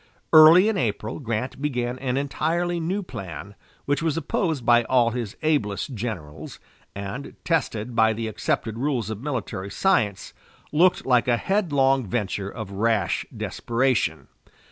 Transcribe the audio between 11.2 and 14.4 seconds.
a headlong venture of rash desperation.